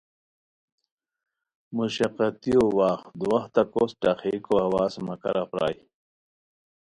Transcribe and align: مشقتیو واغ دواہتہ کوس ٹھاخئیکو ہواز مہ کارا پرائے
مشقتیو 1.77 2.61
واغ 2.77 3.01
دواہتہ 3.19 3.63
کوس 3.73 3.91
ٹھاخئیکو 4.01 4.53
ہواز 4.65 4.93
مہ 5.05 5.15
کارا 5.21 5.43
پرائے 5.51 5.77